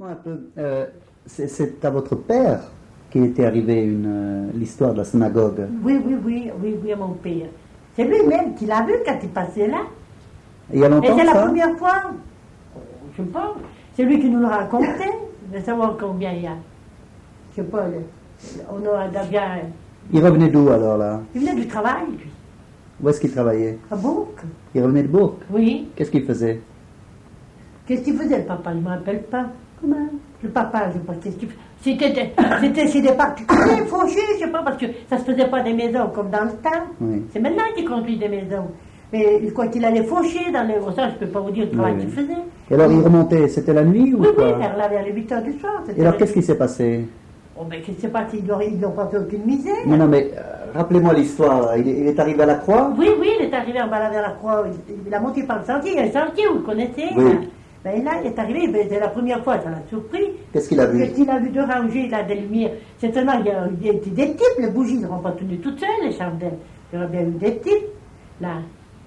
[0.00, 0.40] Moi un peu.
[0.56, 0.86] Euh,
[1.26, 2.60] c'est à votre père
[3.10, 5.68] qui était arrivé une euh, l'histoire de la synagogue.
[5.84, 7.48] Oui, oui, oui, oui, oui, à mon père.
[7.94, 9.82] C'est lui-même qui l'a vu quand il passait là.
[10.72, 11.96] Et il y a Et longtemps c'est la ça première fois.
[13.12, 13.54] Je sais pas.
[13.94, 15.04] C'est lui qui nous l'a raconté.
[15.52, 16.56] De savoir combien il y a.
[17.50, 17.86] Je sais pas.
[17.86, 19.42] le- on a bien.
[20.14, 21.20] Il revenait d'où alors là?
[21.34, 22.30] Il venait du travail, lui.
[23.02, 23.78] Où est-ce qu'il travaillait?
[23.90, 24.28] À Bourg.
[24.74, 25.36] Il revenait de Bourg?
[25.50, 25.88] Oui.
[25.94, 26.62] Qu'est-ce qu'il faisait?
[27.90, 28.70] Qu'est-ce qu'il faisait, le papa?
[28.70, 29.46] Je ne me rappelle pas.
[29.80, 29.96] Comment?
[30.44, 31.36] Le papa, je ne sais pas qu'est-ce.
[31.82, 35.46] C'était des- C'était chez des particuliers, fauchés, je sais pas, parce que ça se faisait
[35.48, 36.84] pas des maisons comme dans le temps.
[37.00, 37.24] Oui.
[37.32, 38.68] C'est maintenant qu'il construit des maisons.
[39.12, 40.74] Mais quoi qu'il allait faucher dans les...
[40.94, 42.14] Ça, je ne peux pas vous dire le travail Oui, qu'il oui.
[42.14, 42.40] faisait.
[42.70, 44.52] Et alors il remontait, c'était la nuit ou Oui, oui, quoi?
[44.52, 45.82] vers là, vers les 8 heures du soir.
[45.96, 47.08] Et alors qu'est-ce qui s'est passé?
[47.58, 49.74] Oh, ben, je ne sais pas s'ils n'ont ils n'ont pas fait aucune misère.
[49.84, 51.76] Non, non, mais euh, rappelez-moi l'histoire.
[51.76, 52.92] Il, est- il est arrivé à la croix?
[52.96, 54.64] Oui, oui, il est arrivé en bas vers la croix.
[54.88, 55.90] Il, il a monté par le sentier.
[55.92, 57.06] Il y a un sentier, vous le connaissez.
[57.16, 57.24] Oui.
[57.24, 57.30] là.
[57.84, 58.68] Ben, là, il est arrivé.
[58.68, 60.32] Ben, c'est la première fois, ça l'a surpris.
[60.52, 61.00] Qu'est-ce qu'il a vu?
[61.00, 62.72] Parce qu'il a vu deux rangées là, des lumières.
[62.98, 65.58] C'est seulement, il y a, a des, des types, les bougies ne seront pas tenues
[65.58, 66.58] toutes seules, les chandelles.
[66.92, 67.86] Il y aurait bien eu des types,
[68.40, 68.56] là.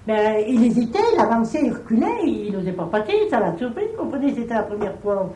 [0.06, 4.04] Ben, il hésitait, il avançait, il reculait, il n'osait pas passer, ça l'a surpris, vous
[4.04, 5.32] comprenez, c'était la première fois.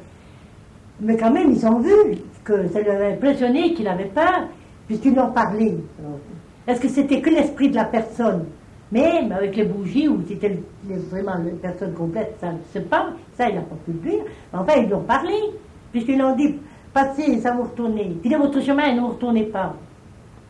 [1.01, 4.49] Mais quand même, ils ont vu que ça lui avait impressionné, qu'il avait peur,
[4.87, 5.77] puisqu'ils ont parlé.
[6.67, 8.45] Est-ce que c'était que l'esprit de la personne?
[8.91, 10.59] Même avec les bougies, ou c'était
[11.11, 14.25] vraiment la personne complète, ça ne sait pas, ça il n'a pas pu le dire.
[14.53, 15.35] Mais enfin, ils lui ont parlé,
[15.93, 16.57] puisqu'ils lui ont dit,
[16.95, 18.17] passez, ça vous retournez.
[18.25, 19.75] De votre chemin, et ne vous retournez pas.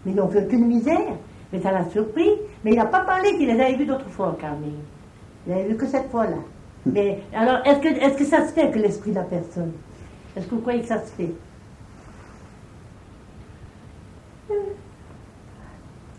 [0.05, 1.17] Mais ils n'ont fait aucune misère,
[1.53, 2.31] mais ça l'a surpris.
[2.65, 4.71] Mais il n'a pas parlé qu'il les avait vus d'autres fois, quand même.
[5.47, 6.37] Il n'avait vu que cette fois-là.
[6.87, 9.73] Mais alors, est-ce que, est-ce que ça se fait que l'esprit de la personne?
[10.37, 11.33] Est-ce que vous croyez que ça se fait?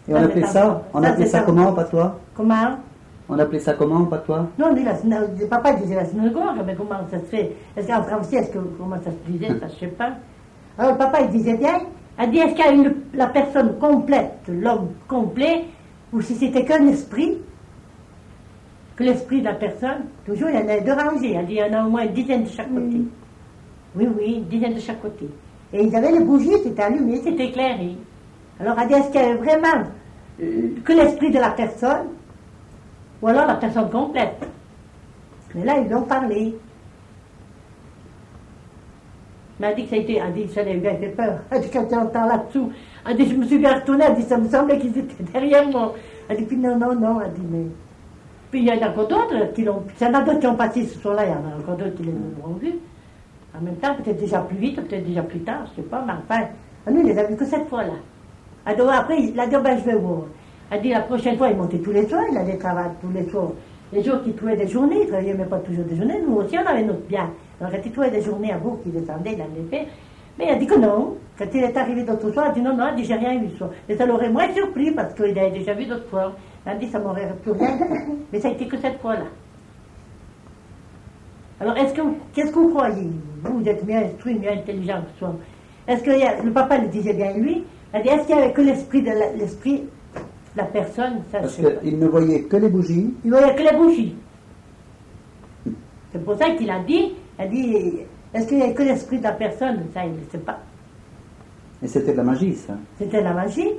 [0.10, 2.78] Et on appelait ça On appelait ça comment, patois Comment
[3.30, 4.96] On appelait ça comment, patois Non, on dit la.
[5.48, 8.98] Papa disait la synagogue, mais comment ça se fait Est-ce qu'en français, est-ce que, comment
[9.04, 10.14] ça se disait Ça, je sais pas.
[10.80, 11.82] Alors, papa, il disait bien,
[12.22, 15.66] il dit, est-ce qu'il y a une, la personne complète, l'homme complet,
[16.12, 17.38] ou si c'était qu'un esprit
[18.96, 21.38] Que l'esprit de la personne Toujours, il y en a deux rangées.
[21.40, 23.02] Il dit, il y en a au moins une dizaine de chaque côté.
[23.96, 25.30] Oui, oui, une dizaine de chaque côté.
[25.72, 27.96] Et ils avaient les bougies, c'était allumé, c'était éclairé.
[28.60, 29.84] Alors, elle dit, est-ce qu'il y avait vraiment
[30.40, 32.08] que l'esprit de la personne
[33.22, 34.48] ou alors la personne complète.
[35.54, 36.56] Mais là, ils l'ont parlé.
[39.60, 41.40] Mais elle dit que ça a été, elle dit ça a bien fait peur.
[41.52, 42.72] Elle dit quand tu entends là-dessous,
[43.06, 45.68] elle dit je me suis bien retournée, elle dit ça me semblait qu'ils étaient derrière
[45.68, 45.94] moi.
[46.30, 47.66] Elle dit puis non, non, non, elle dit mais.
[48.52, 49.84] Puis il y en a encore d'autres qui l'ont.
[50.00, 51.76] Il y en a d'autres qui ont passé ce soir-là, il y en a encore
[51.76, 52.14] d'autres qui les
[52.44, 52.76] ont vus.
[53.58, 56.14] En même temps, peut-être déjà plus vite, peut-être déjà plus tard, je sais pas, mais
[56.14, 56.46] enfin,
[56.90, 57.94] nous, il les a vus que cette fois-là.
[58.78, 60.22] Après, il a dit, ben, je vais voir.
[60.72, 63.28] Elle dit, la prochaine fois, il montait tous les soirs, il allait travailler tous les
[63.30, 63.52] soirs.
[63.92, 66.56] Les jours qu'il trouvait des journées, il travaillait même pas toujours des journées, nous aussi,
[66.58, 67.30] on avait notre bien.
[67.60, 69.86] Alors, quand il trouvait des journées à vous qui descendaient, il allait faire.
[70.38, 71.16] Mais elle a dit que non.
[71.38, 73.40] Quand il est arrivé d'autres soirs, elle a dit non, non, elle dit, j'ai rien
[73.40, 73.72] vu ce soir.
[73.88, 76.34] Mais ça l'aurait moins surpris parce qu'il avait déjà vu d'autres fois.
[76.66, 77.78] Elle a dit, ça m'aurait plus rien.
[78.32, 79.26] Mais ça a été que cette fois-là.
[81.60, 82.02] Alors, est-ce que,
[82.34, 83.10] qu'est-ce que vous croyez?
[83.44, 85.36] Vous, vous êtes mieux instruit, mieux intelligent que soi.
[85.88, 87.64] Est-ce que il a- le papa le disait bien lui
[87.94, 91.68] est-ce qu'il y avait que l'esprit de la, l'esprit de la personne Ça, Parce je
[91.68, 93.14] qu'il ne voyait que les bougies.
[93.24, 94.16] Il voyait que les bougies.
[96.12, 97.76] C'est pour ça qu'il a dit, elle dit,
[98.34, 100.60] est-ce qu'il y a que l'esprit de la personne Ça, il ne sait pas.
[101.82, 102.74] Et c'était de la magie, ça.
[102.98, 103.70] C'était la magie.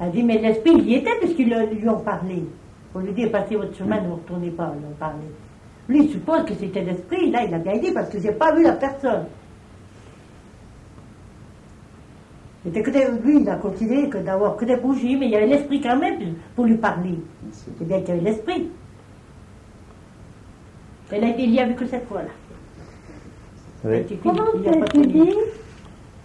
[0.00, 2.44] Elle dit, mais l'esprit, il y était puisqu'ils lui ont parlé.
[2.94, 5.24] On lui dit, passez votre chemin, ne vous retournez pas, ils lui ont parlé.
[5.88, 8.54] Lui, il suppose que c'était l'esprit, là, il a bien dit, parce que j'ai pas
[8.54, 9.24] vu la personne.
[12.66, 15.36] C'était que des- lui, il a considéré que d'avoir que des bougies, mais il y
[15.36, 16.18] avait l'esprit quand même
[16.56, 17.16] pour lui parler.
[17.52, 18.68] C'est bien qu'il y avait l'esprit.
[21.12, 22.30] Elle a dit, il y a vu que cette fois-là.
[23.84, 24.04] Oui.
[24.22, 24.42] Comment
[24.92, 25.30] tu dis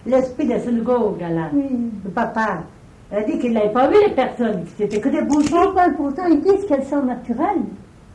[0.08, 1.50] L'esprit de synagogue, là.
[1.54, 1.70] Oui.
[2.04, 2.64] Le papa.
[3.12, 5.54] Elle a dit qu'il n'avait pas vu les personnes, que c'était que des bougies.
[5.96, 7.62] Pourtant ils disent qu'elles sont naturelles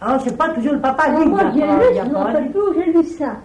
[0.00, 2.12] Ah, sais pas, toujours le papa, lui, Moi il j'ai a pas- lu, je me
[2.12, 2.50] pas rappelle dit.
[2.50, 3.36] plus où j'ai lu ça.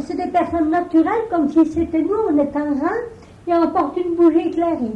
[0.00, 3.00] C'est des personnes naturelles comme si c'était nous, on est un rang
[3.48, 4.92] et on porte une bougie éclairée.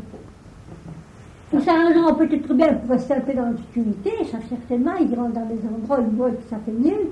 [1.50, 5.34] Tout ça, gens peut-être bien pour rester un peu dans l'obscurité, ça certainement, ils rentrent
[5.34, 7.08] dans des endroits, ils voient que ça fait nul.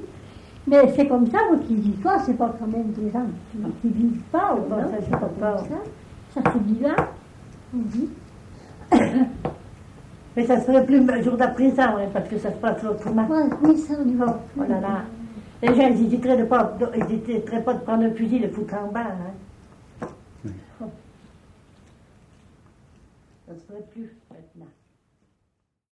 [0.67, 4.21] Mais c'est comme ça, votre histoire, c'est pas quand même des gens qui, qui vivent
[4.33, 5.59] pas, ou Bon, non, ça, c'est pas pas.
[5.59, 5.75] ça.
[6.35, 6.95] Ça c'est divin.
[7.73, 8.09] Mhm.
[10.37, 13.27] Mais ça serait plus le jour d'après ça, ouais, parce que ça se passe autrement.
[13.63, 14.41] Oui, ça on y va.
[14.57, 15.03] Oh là là.
[15.63, 18.75] Les gens, ils hésiteraient, de pas, de- ils pas prendre un fusil et le foutre
[18.75, 19.01] en bas.
[19.01, 20.07] Hein
[23.51, 24.17] ça se ferait plus.